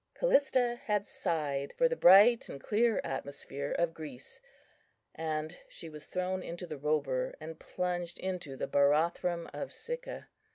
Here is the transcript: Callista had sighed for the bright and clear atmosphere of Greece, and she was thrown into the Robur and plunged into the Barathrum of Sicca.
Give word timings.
Callista 0.15 0.81
had 0.85 1.05
sighed 1.05 1.73
for 1.77 1.87
the 1.87 1.95
bright 1.95 2.49
and 2.49 2.59
clear 2.59 2.99
atmosphere 3.03 3.69
of 3.77 3.93
Greece, 3.93 4.41
and 5.13 5.55
she 5.69 5.89
was 5.89 6.05
thrown 6.07 6.41
into 6.41 6.65
the 6.65 6.79
Robur 6.79 7.35
and 7.39 7.59
plunged 7.59 8.17
into 8.19 8.55
the 8.57 8.65
Barathrum 8.67 9.47
of 9.53 9.71
Sicca. 9.71 10.27